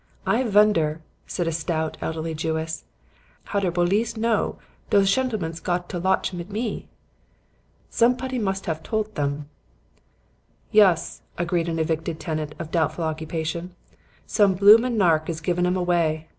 "'I 0.25 0.45
vunder,' 0.45 1.03
said 1.27 1.47
a 1.47 1.51
stout, 1.51 1.95
elderly 2.01 2.33
Jewess, 2.33 2.85
'how 3.43 3.59
der 3.59 3.69
bolice 3.69 4.17
know 4.17 4.57
dose 4.89 5.07
shentlemens 5.07 5.61
gom 5.61 5.83
to 5.89 5.99
lotch 5.99 6.33
mit 6.33 6.49
me. 6.49 6.87
Zumpotty 7.91 8.39
must 8.41 8.65
haf 8.65 8.81
toldt 8.81 9.13
dem.' 9.13 9.47
"'Yus,' 10.71 11.21
agreed 11.37 11.69
an 11.69 11.77
evicted 11.77 12.19
tenant 12.19 12.55
of 12.57 12.71
doubtful 12.71 13.03
occupation, 13.03 13.75
'some 14.25 14.55
bloomin' 14.55 14.97
nark 14.97 15.27
has 15.27 15.39
giv 15.39 15.59
'em 15.59 15.77
away. 15.77 16.29